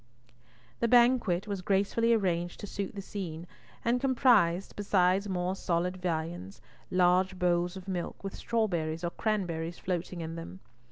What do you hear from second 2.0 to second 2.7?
arranged to